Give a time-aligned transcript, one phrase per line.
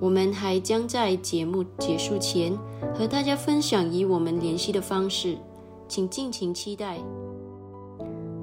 [0.00, 2.56] 我们还将在节目结束前
[2.94, 5.36] 和大家分享与我们联系的方式，
[5.88, 6.98] 请尽情期待。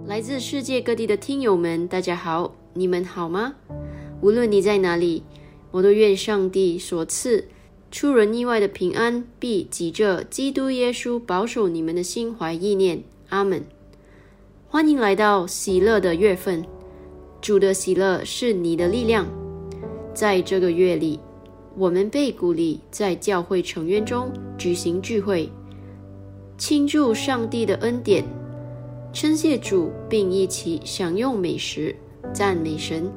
[0.06, 3.56] 来自世界各地的听友们，大家好，你们好吗？
[4.22, 5.24] 无论你在哪里，
[5.72, 7.48] 我都愿上帝所赐
[7.90, 13.02] 出人意外的平安，必藉着基督耶稣保守你们的心怀意念。
[13.30, 13.64] 阿门。
[14.68, 16.66] 欢迎来到喜乐的月份，
[17.40, 19.26] 主的喜乐是你的力量，
[20.14, 21.18] 在这个月里。
[21.78, 25.50] 我们被鼓励在教会成员中举行聚会，
[26.58, 28.24] 庆祝上帝的恩典，
[29.12, 31.94] 称谢主，并一起享用美食，
[32.34, 33.12] 赞美神。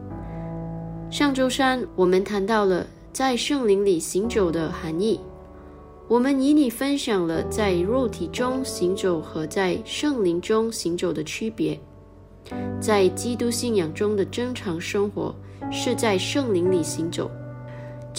[1.09, 5.21] 上周三我们谈到了在圣灵里行走的含义，
[6.09, 11.79] 我们与你分享了在肉体中行走和在圣灵中行走的区别。
[12.81, 15.35] 在基督信仰中的正常生活
[15.71, 17.31] 是在圣灵里行走，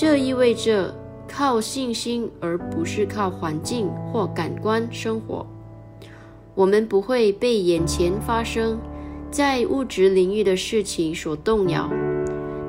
[0.01, 0.95] 这意味着
[1.27, 5.45] 靠信心而不是靠环境或感官生活。
[6.55, 8.79] 我们不会被眼前发生
[9.29, 11.89] 在物质领域的事情所动摇，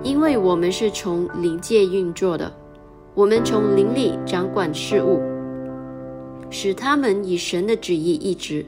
[0.03, 2.53] 因为我们是从灵界运作的，
[3.15, 5.21] 我们从灵里掌管事物，
[6.51, 8.67] 使他们以神的旨意一直。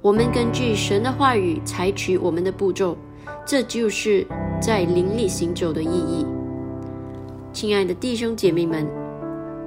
[0.00, 2.96] 我们根据神的话语采取我们的步骤，
[3.44, 4.24] 这就是
[4.62, 6.24] 在灵里行走的意义。
[7.52, 8.86] 亲爱的弟兄姐妹们，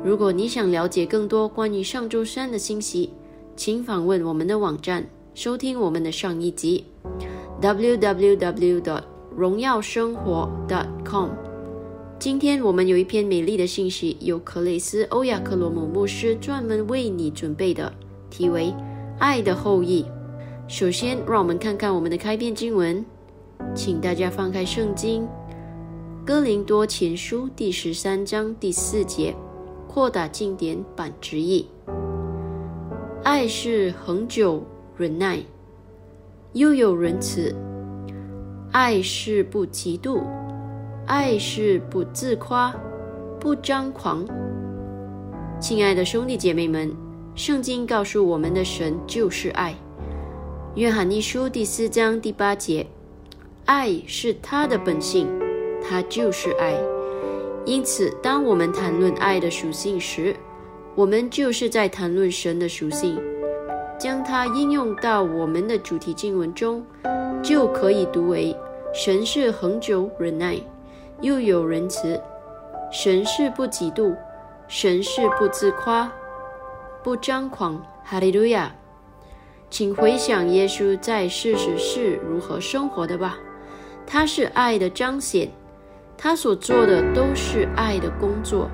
[0.06, 3.12] 如果你想了解更多关于上周三的信息，
[3.58, 6.86] 请访问我们的网站，收听我们的上一集
[7.62, 9.02] ：www.
[9.36, 10.50] 荣耀生活
[11.04, 11.32] .com。
[12.18, 17.92] 今天我们有一篇美丽的信息，由克雷斯·欧亚克罗姆牧师专门为你准备的，
[18.30, 18.68] 题为
[19.20, 20.04] 《爱的后裔》。
[20.70, 23.06] 首先，让我们看看我们的开篇经文，
[23.76, 25.24] 请大家翻开圣经
[26.26, 29.36] 《哥林多前书》第十三章第四节，
[29.90, 31.68] 扩大经典版直译。
[33.26, 34.64] 爱是恒久
[34.96, 35.44] 忍耐，
[36.54, 37.54] 又有仁慈；
[38.72, 40.24] 爱是不嫉妒，
[41.06, 42.74] 爱是不自夸，
[43.38, 44.26] 不张狂。
[45.60, 46.90] 亲爱的兄弟姐妹们，
[47.36, 49.76] 圣经告诉我们的神就是爱。
[50.76, 52.88] 约翰一书第四章第八节，
[53.66, 55.28] 爱是他的本性，
[55.84, 56.74] 它就是爱。
[57.66, 60.36] 因此，当我们谈论爱的属性时，
[60.96, 63.22] 我们就是在谈论神的属性。
[64.00, 66.84] 将它应用到我们的主题经文中，
[67.42, 68.54] 就可以读为：
[68.94, 70.60] 神是恒久忍耐，
[71.22, 72.20] 又有仁慈；
[72.92, 74.14] 神是不嫉妒，
[74.68, 76.12] 神是不自夸，
[77.02, 77.82] 不张狂。
[78.04, 78.76] 哈利路亚。
[79.70, 83.38] 请回想耶稣在世时是如何生活的吧。
[84.06, 85.50] 他是爱的彰显，
[86.18, 88.70] 他所做的都是爱的工作，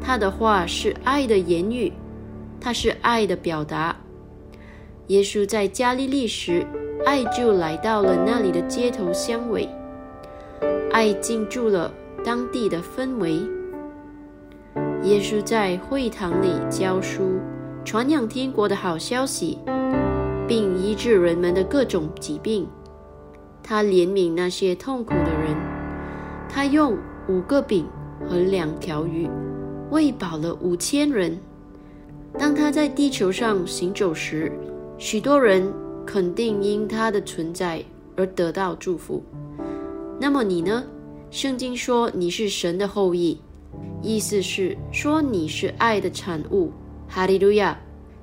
[0.00, 1.92] 他的话是爱的言语，
[2.60, 3.96] 他是爱的表达。
[5.08, 6.64] 耶稣在加利利时，
[7.04, 9.68] 爱就来到了那里的街头巷尾，
[10.92, 11.92] 爱进驻了
[12.24, 13.40] 当地的氛围。
[15.02, 17.40] 耶稣在会堂里教书，
[17.84, 19.58] 传扬天国的好消息。
[20.50, 22.66] 并医治人们的各种疾病。
[23.62, 25.69] 他怜悯那些痛苦的人。
[26.52, 26.98] 他用
[27.28, 27.86] 五个饼
[28.28, 29.30] 和两条鱼
[29.90, 31.38] 喂饱了五千人。
[32.36, 34.52] 当他在地球上行走时，
[34.98, 35.72] 许多人
[36.04, 37.82] 肯定因他的存在
[38.16, 39.22] 而得到祝福。
[40.20, 40.84] 那么你呢？
[41.30, 43.40] 圣经说你是神的后裔，
[44.02, 46.72] 意思是说你是爱的产物。
[47.08, 47.78] 哈利路亚。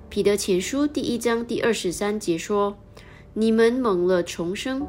[0.10, 2.78] 彼得前书第一章第二十三节说
[3.34, 4.88] ：“你们蒙了重生，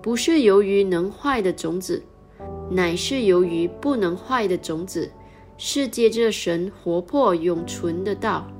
[0.00, 2.02] 不是由于能坏的种子，
[2.70, 5.12] 乃是由于不能坏的种子，
[5.56, 8.50] 是借着神活泼永存的道。”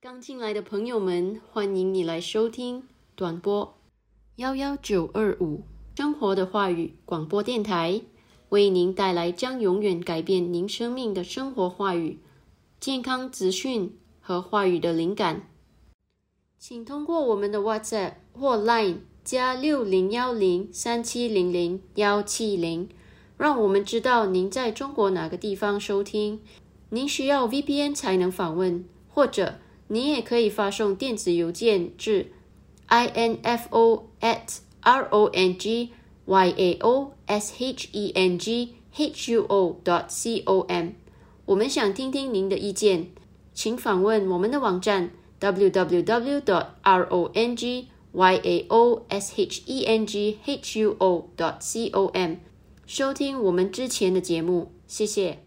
[0.00, 3.78] 刚进来的朋友们，欢迎你来收听短波
[4.36, 5.62] 幺幺九二五
[5.96, 8.02] 生活的话语广播电台，
[8.50, 12.20] 为您带来将永远改变您生命的生活话语。
[12.78, 15.48] 健康资讯和话语的灵感，
[16.58, 22.90] 请通过我们的 WhatsApp 或 Line 加六零幺零三七零零幺七零，
[23.38, 26.40] 让我们知道您在中国哪个地方收听。
[26.90, 29.54] 您需要 VPN 才能访问，或者
[29.88, 32.32] 您也可以发送电子邮件至
[32.88, 35.88] info at r o n g
[36.26, 40.90] y a o s h e n g h u o dot c o m。
[41.46, 43.06] 我们想听听您的意见，
[43.54, 50.06] 请访问我们的网站 www dot rong yao sheng
[50.62, 52.36] huo dot com，
[52.86, 54.70] 收听我们之前的节目。
[54.86, 55.38] 谢谢，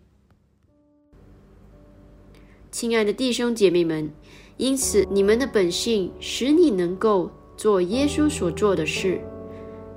[2.69, 4.11] 亲爱的弟兄姐妹们。
[4.57, 9.21] 因此，你们的本性使你能够做耶稣所做的事，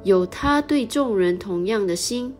[0.04, 2.34] 有他对众人同样的心。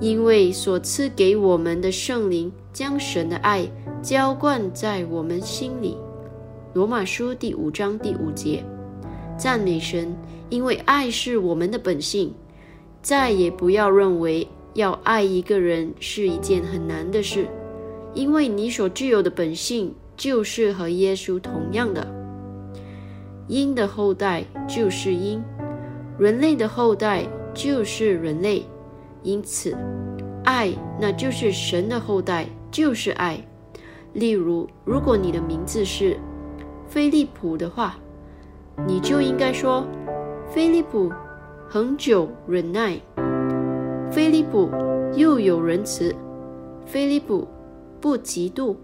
[0.00, 3.70] 因为所赐给我们的圣灵将神的爱
[4.02, 5.96] 浇灌在我们心里，
[6.72, 8.64] 罗马书第五章第五节，
[9.40, 10.14] 赞美神，
[10.50, 12.34] 因为爱是我们的本性。
[13.00, 17.48] 再也不要认为要爱一个人是一件很难的事，
[18.12, 22.06] 因为你所具有的本性就是和耶稣同样的。
[23.48, 25.42] 因的后代就是因，
[26.18, 28.62] 人类的后代就是人类，
[29.22, 29.74] 因此，
[30.44, 30.70] 爱
[31.00, 33.42] 那就是神的后代，就是爱。
[34.12, 36.18] 例如，如果你的名字是
[36.86, 37.98] 菲利普的话，
[38.86, 39.86] 你就应该说：
[40.48, 41.12] 菲利普
[41.68, 43.00] 恒久忍耐，
[44.10, 44.70] 菲利普
[45.14, 46.14] 又有仁慈，
[46.84, 47.46] 菲利普
[48.00, 48.74] 不嫉妒，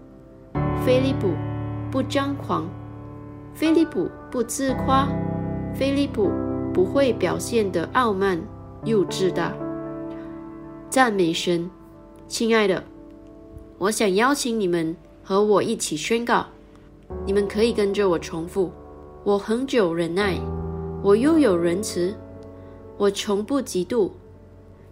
[0.85, 1.29] 菲利普
[1.91, 2.67] 不张狂。
[3.53, 5.07] 菲利普不自夸，
[5.73, 6.31] 菲利普
[6.71, 8.39] 不会表现的傲慢
[8.85, 9.51] 又自大。
[10.89, 11.69] 赞美神，
[12.27, 12.83] 亲爱的，
[13.79, 16.45] 我想邀请你们和我一起宣告。
[17.25, 18.71] 你们可以跟着我重复：
[19.27, 20.39] 我恒久忍耐，
[21.03, 22.15] 我又有仁慈，
[22.97, 24.09] 我从不嫉妒，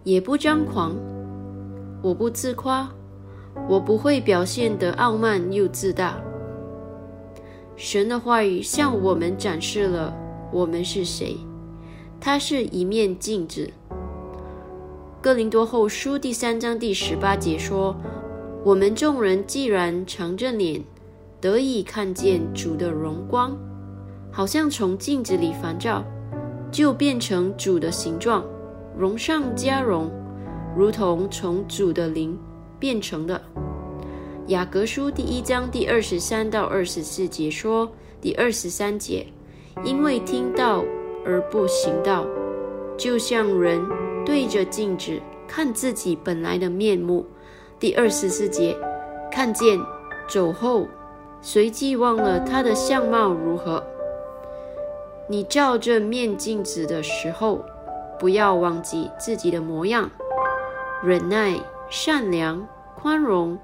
[0.03, 0.93] 也不张狂，
[2.01, 2.91] 我不自夸，
[3.69, 6.21] 我不会表现得傲慢又自大。
[7.77, 10.13] 神的话语向我们展示了
[10.51, 11.37] 我们是谁，
[12.19, 13.71] 它是一面镜子。
[15.21, 17.95] 哥林多后书第三章第十八节说
[18.65, 20.83] ：“我们众人既然长着脸，
[21.39, 23.57] 得以看见主的荣光，
[24.35, 26.03] 好像从镜子里反照，
[26.69, 28.43] 就变成主的形状，
[28.97, 30.11] 荣上加荣，
[30.75, 32.37] 如同从主的灵
[32.77, 33.41] 变成的。”
[34.47, 37.89] 雅各书第一章第二十三到二十四节说
[38.19, 39.25] ：“第二十三节，
[39.85, 40.83] 因为听到
[41.25, 42.25] 而不行道，
[42.97, 43.81] 就像人
[44.25, 47.25] 对着镜子看自己本来的面目。”
[47.79, 48.77] 第二十四节，
[49.31, 49.79] 看见
[50.27, 50.85] 走后，
[51.41, 53.81] 随即忘了他的相貌如何。
[55.27, 57.65] 你照着面镜子的时候，
[58.19, 60.09] 不要忘记自己的模样，
[61.03, 61.55] 忍耐、
[61.89, 62.65] 善良、
[62.95, 63.57] 宽容。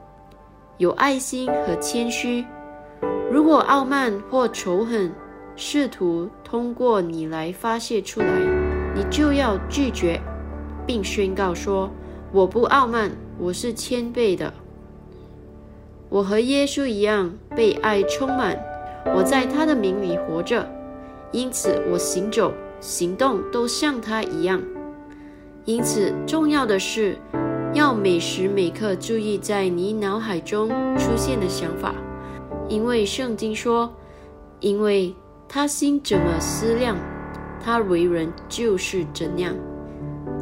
[0.78, 2.44] 有爱心和谦虚。
[3.32, 5.14] 如果傲慢或仇恨
[5.56, 8.28] 试图通过你来发泄出来，
[8.96, 10.20] 你就要拒绝，
[10.88, 11.92] 并宣告说
[12.34, 14.52] ：“我不傲慢，我是谦卑的。
[16.10, 18.60] 我和耶稣一样被爱充满，
[19.16, 20.68] 我在他的名里活着，
[21.32, 24.62] 因此我行走、行动都像他一样。
[25.66, 27.18] 因此，重要的是。”
[27.74, 31.96] 要每时每刻注意在你脑海中出现的想法，
[32.68, 33.90] 因为圣经说
[34.60, 35.16] ：“因为
[35.48, 36.98] 他心怎么思量，
[37.64, 39.56] 他为人就是怎样。”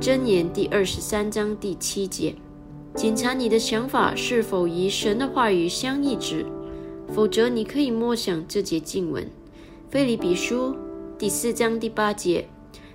[0.01, 2.34] 箴言第二十三章第七节。
[2.96, 6.43] 检查你的想法是否与神的话语相一致，
[7.13, 9.24] 否则你可以默想这节经文：
[9.89, 10.72] 《菲利比书》
[11.17, 12.48] 第四章第八节。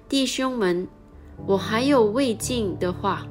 [0.08, 0.86] 弟兄们，
[1.44, 3.26] 我还有未尽的话。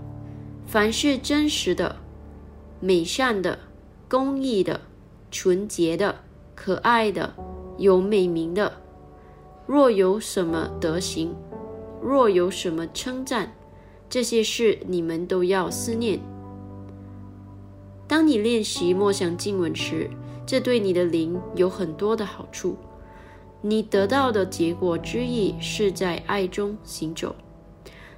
[0.65, 1.95] 凡是真实的、
[2.81, 3.57] 美善的、
[4.09, 4.81] 公义的、
[5.31, 6.13] 纯洁的、
[6.53, 7.33] 可爱的、
[7.77, 8.81] 有美名的，
[9.65, 11.33] 若有什么德行，
[12.01, 13.55] 若有什么称赞，
[14.09, 16.19] 这些事你们都要思念。
[18.09, 20.09] 当你练习默想经文时，
[20.45, 22.75] 这对你的灵有很多的好处。
[23.65, 27.33] 你得到的结果之一是在爱中行走。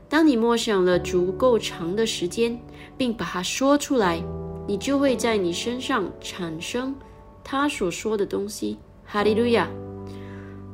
[0.10, 2.60] 当你默想了足够长的时间，
[2.98, 4.24] 并把它说出来，
[4.68, 6.96] 你就会在你身上产生
[7.44, 8.80] 他所说的东西。
[9.04, 9.70] 哈利路亚！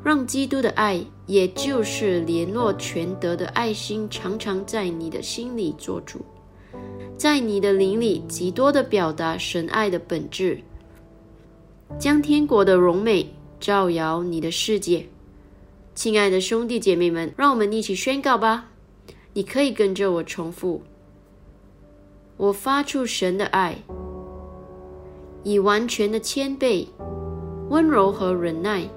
[0.03, 6.21] 让基督的爱，也就是联络全德的爱心，常常在你的心里做主，
[7.17, 10.59] 在你的灵里极多的表达神爱的本质，
[11.99, 15.07] 将天国的荣美照耀你的世界。
[15.93, 18.71] 亲爱的兄弟姐妹们，让我们一起宣告吧。
[19.33, 20.81] 你可以跟着我重复：
[22.37, 23.77] 我发出神的爱，
[25.43, 26.87] 以完全的谦卑、
[27.69, 28.89] 温柔和忍耐。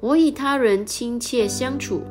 [0.00, 2.02] 我与他人亲切相处，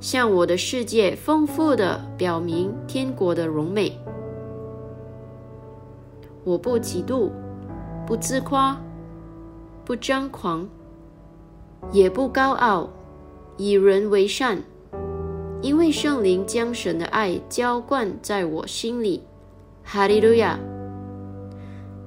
[0.00, 3.98] 向我的世界丰富的表明天国的荣美。
[6.44, 7.30] 我不嫉妒，
[8.06, 8.80] 不自夸，
[9.84, 10.68] 不张狂，
[11.90, 12.88] 也不高傲，
[13.56, 14.62] 以人为善。
[15.60, 19.22] 因为圣灵将神的爱浇灌在我心里，
[19.84, 20.58] 哈利路亚！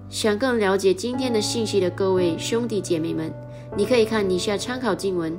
[0.10, 3.34] 想更了解今天的信息的各位兄弟姐妹们，
[3.76, 5.38] 你可以看以下参考经文：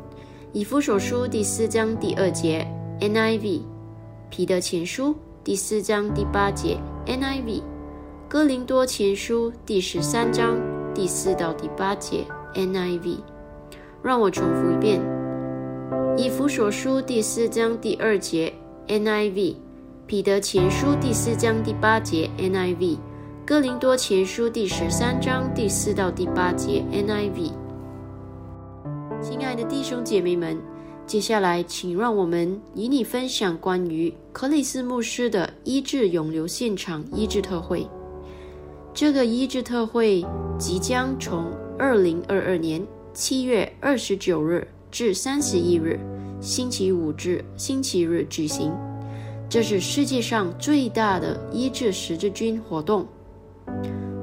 [0.53, 2.67] 以弗所书第四章第二节
[3.01, 3.61] （NIV），
[4.31, 5.15] 彼得前书
[5.45, 7.63] 第四章第八节 （NIV），
[8.29, 10.59] 哥林多前书第十三章
[10.97, 12.25] 第四到第八节
[12.55, 13.19] （NIV）。
[14.03, 14.99] 让我重复一遍。
[16.17, 18.51] 以弗所书第四章第二节
[18.89, 19.57] NIV，
[20.07, 22.97] 彼得前书第四章第八节 NIV，
[23.45, 27.53] 哥林多前书第十三章第四到第八节 NIV。
[29.21, 30.59] 亲爱的弟兄姐妹们，
[31.07, 37.87] 接下来请让我们与你分享关于克里斯牧师的医治永留现场医治特会。
[38.97, 40.25] 这个医治特会
[40.59, 46.01] 即将从二零二二年七月二十九日至三十一日
[46.41, 48.73] （星期五至星期日）举行。
[49.51, 53.07] 这是世界上最大的医治十字军活动。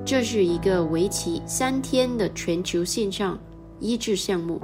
[0.04, 3.38] 这是一个为期三天的全球线上
[3.80, 4.60] 医治项目，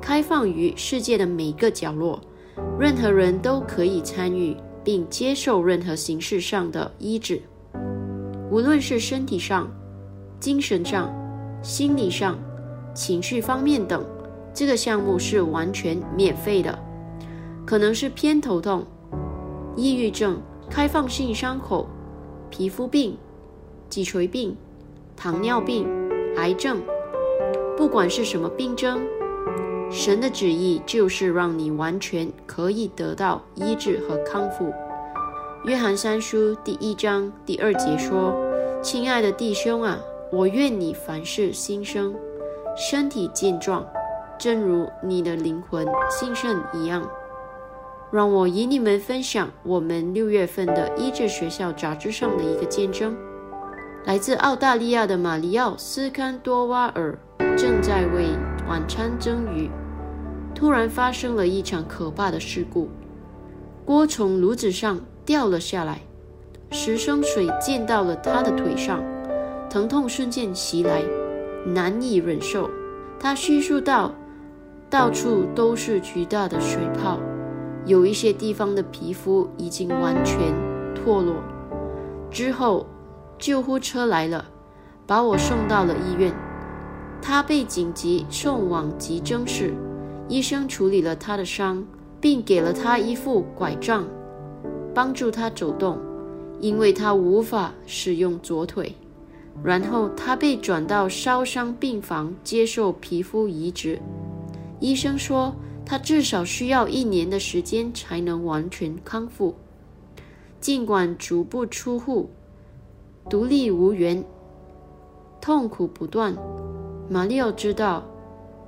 [0.00, 2.20] 开放于世界的每个角落，
[2.78, 7.42] 任何人都可以参与并接受任何形式上的医治，
[8.50, 9.70] 无论是身体上、
[10.40, 11.12] 精神上、
[11.62, 12.38] 心理上、
[12.94, 14.04] 情绪方面等。
[14.54, 16.76] 这个项目是完全免费的，
[17.64, 18.84] 可能是偏头痛。
[19.76, 21.86] 抑郁症、开放性伤口、
[22.50, 23.16] 皮肤病、
[23.88, 24.56] 脊髓病、
[25.16, 25.86] 糖尿病、
[26.36, 26.82] 癌症，
[27.76, 29.00] 不管是什么病症，
[29.90, 34.72] 神的旨意就是让你完全可以得到医治和康复。
[35.64, 38.32] 约翰三书第一章第二节说
[38.80, 39.98] ：“亲爱的弟兄啊，
[40.30, 42.14] 我愿你凡事兴生，
[42.76, 43.84] 身体健壮，
[44.38, 47.06] 正如你的灵魂兴盛一样。”
[48.12, 53.14] 让我与你们分享我们六月份的医治学校杂志上的一个见证。
[54.04, 57.18] 来自澳大利亚的马里奥斯堪多瓦尔
[57.56, 58.28] 正在为
[58.68, 59.68] 晚餐蒸鱼，
[60.54, 62.88] 突然发生了一场可怕的事故，
[63.84, 64.98] 锅从炉子上
[65.28, 66.00] 掉了下来，
[66.70, 69.04] 十升水溅到了他的腿上，
[69.68, 71.02] 疼痛瞬间袭来，
[71.66, 72.70] 难以忍受。
[73.20, 74.14] 他叙述道
[74.88, 77.20] ：“到处都是巨大的水泡。”
[77.84, 80.38] 有一些地方的皮肤已经完全
[80.94, 81.34] 脱落。
[82.30, 82.86] 之后，
[83.38, 84.46] 救护车来了，
[85.06, 86.32] 把我送到了医院。
[87.20, 89.74] 他被紧急送往急诊室，
[90.26, 91.84] 医生处理了他的伤，
[92.18, 94.06] 并给了他一副拐杖，
[94.98, 95.96] 帮助他走动，
[96.60, 98.92] 因为他无法使用左腿。
[99.62, 103.96] 然后他被转到烧伤病房接受皮肤移植。
[104.80, 105.54] 医生说。
[105.90, 109.54] 他至少需要一年的时间才能完全康复。
[110.60, 112.28] 尽管足不出户、
[113.30, 114.22] 独立无援、
[115.40, 116.36] 痛苦不断，
[117.08, 118.04] 马里奥知道，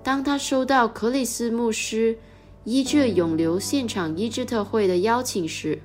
[0.02, 2.18] 当他收到克里斯牧师
[2.64, 5.78] 医治永留现场医治特会的邀请时，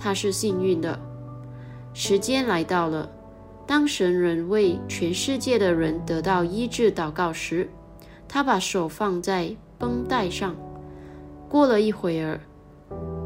[0.00, 0.98] 他是幸运的。
[1.92, 3.08] 时间来到了，
[3.66, 7.68] 当神人为全世界的人得到医治祷告时，
[8.26, 9.54] 他把手放在。
[9.80, 10.54] 绷带上。
[11.48, 12.38] 过了一会儿，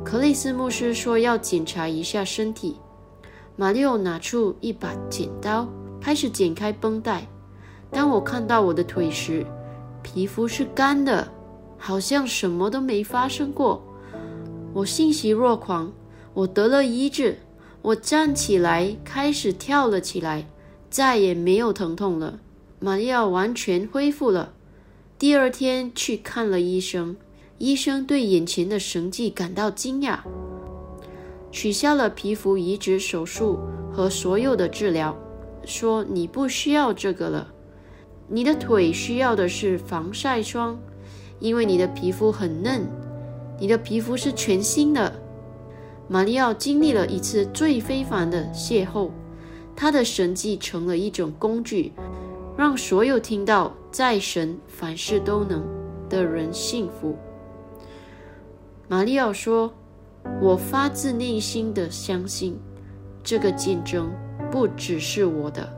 [0.05, 2.79] 克里斯牧师说要检查一下身体。
[3.57, 5.67] 马里奥拿出一把剪刀，
[6.01, 7.27] 开始剪开绷带。
[7.91, 9.45] 当我看到我的腿时，
[10.01, 11.27] 皮肤是干的，
[11.77, 13.83] 好像什么都没发生过。
[14.73, 15.91] 我欣喜若狂，
[16.35, 17.39] 我得了医治。
[17.83, 20.49] 我站起来，开始跳了起来，
[20.89, 22.41] 再也没有疼痛了。
[22.81, 24.55] 麻药完全恢复了。
[25.19, 27.17] 第二天去看了医生，
[27.59, 30.21] 医生对眼前的神迹感到惊讶，
[31.53, 33.59] 取消了皮肤移植手术
[33.93, 35.15] 和所有的治疗，
[35.67, 37.53] 说你不需要这个了。
[38.29, 40.79] 你的腿需要的是防晒霜，
[41.39, 42.89] 因为你的皮肤很嫩，
[43.61, 45.21] 你的皮肤是全新的。
[46.09, 49.11] 马里奥经历了一次最非凡的邂逅，
[49.75, 51.93] 他的神迹成了一种工具。
[52.57, 55.65] 让所有听到在神凡事都能
[56.09, 57.17] 的人幸福。
[58.87, 59.75] 玛利奥说
[60.41, 62.57] ：“我发自内心的相信，
[63.25, 64.09] 这个见证
[64.53, 65.69] 不只是我的，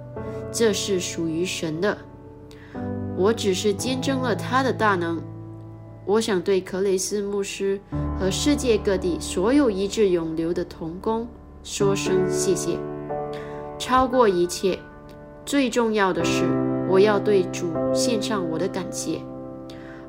[0.52, 1.96] 这是属于神的。
[3.16, 5.18] 我只是见证了他的大能。
[6.06, 7.80] 我想对克雷斯牧师
[8.18, 11.28] 和世界各地所有一致永留的童工
[11.62, 12.78] 说声谢谢。
[13.78, 14.78] 超过一切。”
[15.46, 16.44] 最重要的是，
[16.88, 19.20] 我要对主献上我的感谢。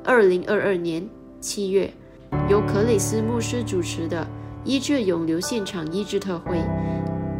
[0.04, 1.08] 二零二二年
[1.40, 1.92] 七月，
[2.48, 4.26] 由克里斯牧师主持的
[4.64, 6.60] 医治永留现场医治特会，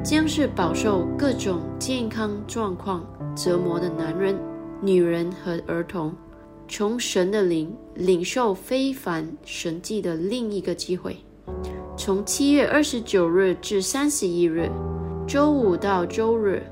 [0.05, 4.39] 将是饱受各种健康状况折磨的男人、
[4.81, 6.15] 女人和儿童，
[6.69, 11.17] 从神的灵领受非凡神迹的另一个机会。
[11.97, 14.71] 从七月二十九日至三十一日，
[15.27, 16.63] 周五到周日。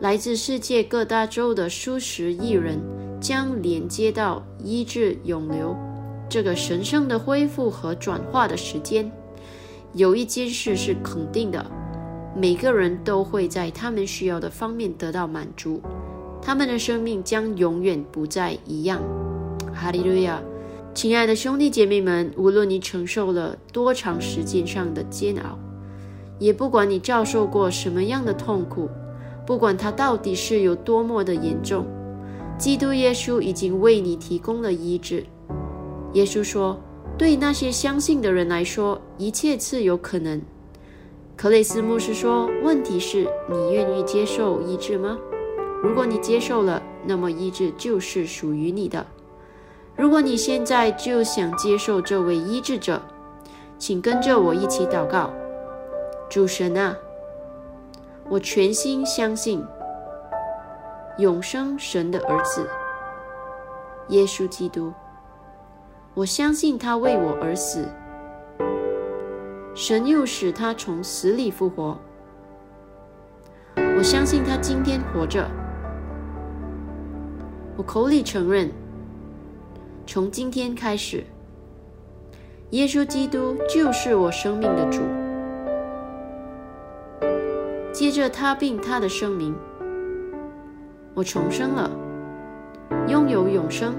[0.00, 2.76] 来自世界各大洲的数十亿人
[3.20, 5.76] 将连接到医治永留
[6.28, 9.10] 这个神圣的恢复和转化的时间。
[9.92, 11.64] 有一件事是肯定的：
[12.36, 15.80] 每个人都会在他们需要的方面得到满足，
[16.40, 19.00] 他们的生命将永远不再一样。
[19.74, 20.42] 哈利路亚！
[20.94, 25.58] 亲爱的兄弟姐妹们，无论你承受了多长时间上的煎熬，
[26.38, 28.90] 也不管你遭受过什么样的痛苦，
[29.46, 31.86] 不管它到底是有多么的严重，
[32.58, 35.24] 基督耶稣已经为你提供了医治。
[36.12, 36.78] 耶稣说
[37.16, 40.42] ：“对那些相信的人来说，一切是有可能。”
[41.34, 45.18] 克雷斯牧师说：“问题是你愿意接受医治吗？
[45.82, 49.06] 如果你接受了，那么医治就是属于你的。
[49.96, 53.00] 如果你现在就想接受这位医治者，
[53.78, 55.30] 请跟着我一起祷告。
[56.30, 56.96] 主神啊，
[58.28, 59.62] 我全心相信
[61.18, 62.66] 永生神的儿子
[64.08, 64.92] 耶稣基督。
[66.14, 67.86] 我相信他为我而死。”
[69.74, 71.98] 神又使他从死里复活。
[73.76, 75.46] 我相信他今天活着。
[77.76, 78.70] 我口里承认，
[80.06, 81.24] 从今天开始，
[82.70, 85.00] 耶稣基督就是我生命的主。
[87.92, 89.54] 接着他并他的声明，
[91.14, 91.90] 我重生了，
[93.06, 93.94] 拥有永生。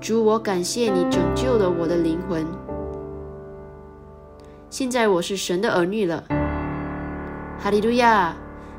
[0.00, 2.44] 主，我感谢你拯救了我的灵魂。
[4.70, 6.24] 现在我是神的儿女了，
[7.58, 8.34] 哈利路亚！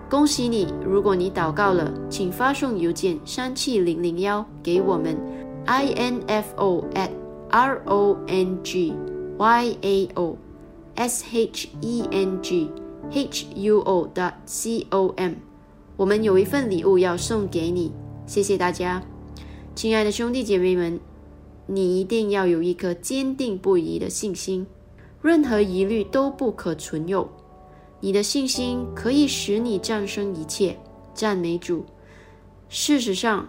[0.09, 0.71] 恭喜你！
[0.85, 5.17] 如果你祷告了，请发送邮件三七零零幺给我们
[5.65, 7.09] ，i n f o at
[7.49, 8.93] r o n g
[9.37, 10.37] y a o
[10.95, 12.69] s h e n g
[13.11, 15.33] h u o dot c o m。
[15.95, 17.91] 我们有一份礼物要送给你，
[18.25, 19.03] 谢谢大家，
[19.75, 20.99] 亲爱的兄弟姐妹们，
[21.67, 24.65] 你一定要有一颗坚定不移的信心。
[25.21, 27.29] 任何疑虑都不可存有。
[28.01, 30.77] 你的信心可以使你战胜一切。
[31.13, 31.85] 赞美主！
[32.67, 33.47] 事实上，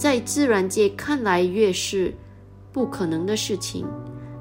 [0.00, 2.14] 在自然界看来越是
[2.72, 3.84] 不可能的事情，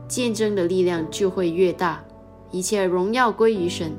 [0.08, 2.02] 见证的力量就会越大。
[2.50, 3.92] 一切荣耀归于神。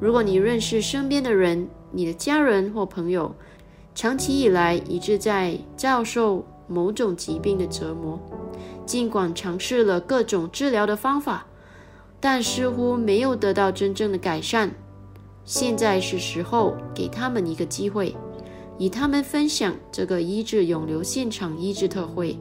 [0.00, 3.34] 如果你认识身边的人，你的家人或朋友，
[3.94, 8.18] 长期以来一直在遭受某种疾病的折磨，
[8.86, 11.44] 尽管尝试了各种治疗的方法。
[12.18, 14.70] 但似乎没有得到真正的改善。
[15.44, 18.16] 现在是时候给他们一个机会，
[18.78, 22.36] 与他们分享这个医治永留现场医治特会，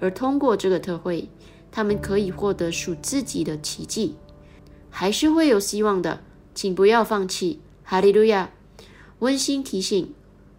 [0.00, 1.28] 而通过这个特会，
[1.70, 4.16] 他们可以获得属自己的奇迹，
[4.90, 6.20] 还是会有希望的，
[6.54, 7.60] 请不要放弃。
[7.82, 8.50] 哈利路亚！
[9.20, 10.12] 温馨提醒：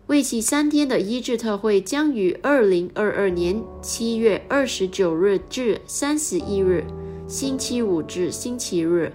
[0.07, 6.85] 为期三天的医治特会将于二零二二年七月二十九日至三十一日。
[7.27, 9.11] 星期五至星期日，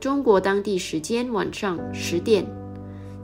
[0.00, 2.44] 中国当地时间晚上十点，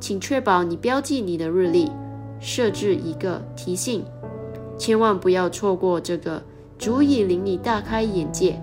[0.02, 1.88] 请确保你标记你的日历，
[2.40, 4.04] 设置一个提醒，
[4.76, 6.42] 千万不要错过这个
[6.76, 8.60] 足以令你大开眼界、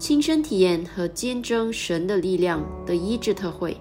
[0.00, 3.76] 亲身体验和见证神的力量的医治特会。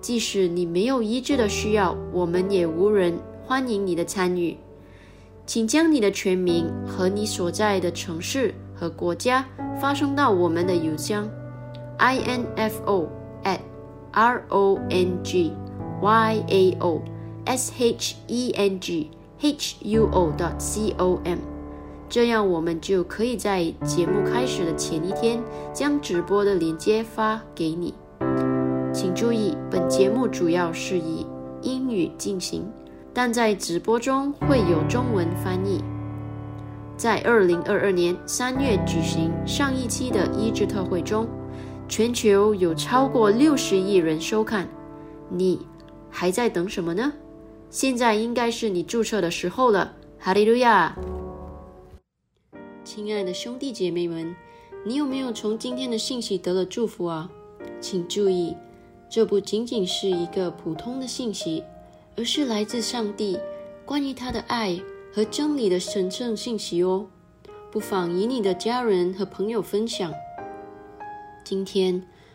[0.00, 4.56] 即使你没有医治的需要，我们也无人欢迎你的参与。
[5.44, 9.44] 请将你的全名和你所在的城市和国家。
[9.78, 11.28] 发送到我们的邮箱
[11.98, 13.08] ，info
[13.42, 13.58] at
[14.12, 15.52] r o n g
[16.04, 17.00] y a o
[17.46, 21.38] s h e n g h u o dot c o m，
[22.10, 27.94] 这样我们就可以在节目开始的前一天将直播的链接发给你。
[28.92, 31.26] 请注意，本节目主要是以
[31.62, 32.70] 英语进行，
[33.14, 35.82] 但在直播中会有中文翻译。
[36.98, 41.26] 在二零二二年三月举行上一期的医治特会中，
[41.88, 44.68] 全球有超过六十亿人收看。
[45.30, 45.66] 你
[46.16, 47.12] 还在等什么呢？
[47.70, 49.92] 现在应该是你注册的时候了。
[50.16, 50.96] 哈利路亚！
[52.84, 54.32] 亲爱的兄弟姐妹们，
[54.86, 57.28] 你有没有从今天的信息得了祝福啊？
[57.80, 58.56] 请注意，
[59.10, 61.64] 这不仅仅是一个普通的信息，
[62.16, 63.36] 而是来自上帝
[63.84, 64.80] 关于他的爱。
[65.12, 67.06] 和真理的神圣信息哦，
[67.70, 70.12] 不妨与你的家人和朋友分享。
[71.44, 72.02] 今天，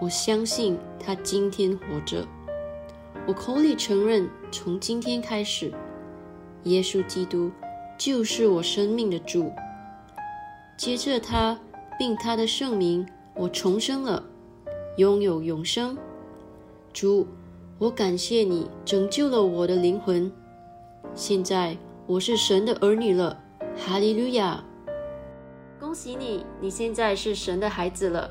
[0.00, 2.26] 我相信他今天活着。
[3.26, 5.72] 我口里承认，从今天开始，
[6.64, 7.50] 耶稣基督
[7.98, 9.52] 就是我生命的主。
[10.76, 11.58] 接着他，
[11.98, 14.22] 并他的圣名，我重生了，
[14.96, 15.98] 拥有永生。
[16.92, 17.26] 主，
[17.78, 20.30] 我感谢你拯救了我的灵魂。
[21.14, 23.42] 现在我是神的儿女了，
[23.76, 24.62] 哈利路亚！
[25.80, 28.30] 恭喜你，你现在是神的孩子了。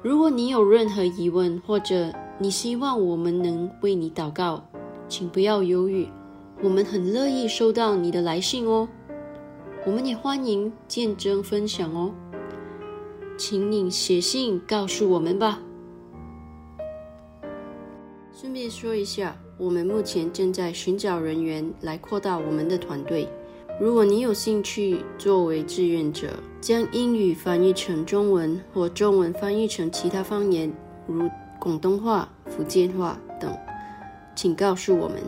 [0.00, 4.62] 如果你有任何疑问，或者你希望我们能为你祷告，
[5.08, 6.06] 请不要犹豫，
[6.62, 8.88] 我们很乐意收到你的来信哦。
[9.84, 12.14] 我们也欢迎见证分享哦，
[13.36, 15.60] 请你写信告诉我们吧。
[18.32, 23.28] 顺便说一下，我们目前正在寻找人员来扩大我们的团队。
[23.80, 30.72] 如果你有兴趣作为志愿者，将英语翻译成中文或中文翻译成其他方言，
[31.06, 33.56] 如广东话、福建话等，
[34.34, 35.22] 请告诉我们。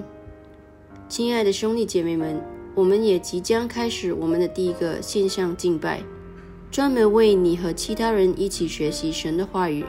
[1.09, 2.43] 亲爱的兄弟姐妹们，
[2.75, 6.03] 我们也即将开始我们的第一个线上敬拜，
[6.73, 9.85] 专门为你和其他人一起学习神的话语。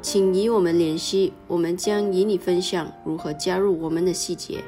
[0.00, 4.64] 请与我们联系，我们将与你分享如何加入我们的细节。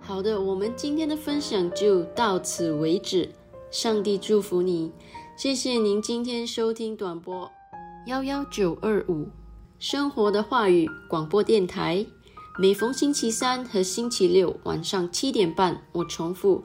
[0.00, 3.30] 好的，我们今天的分享就到此为止。
[3.70, 4.90] 上帝祝福你，
[5.36, 7.50] 谢谢您今天收听短波
[8.06, 9.28] 幺幺九二五
[9.78, 12.04] 生活的话语广播电台。
[12.58, 16.64] 每逢星期三和星期六晚上七点半，我重复。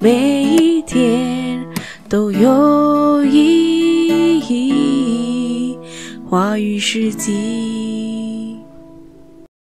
[0.00, 1.66] 每一天
[2.08, 5.76] 都有意义。
[6.28, 7.67] 话语世纪。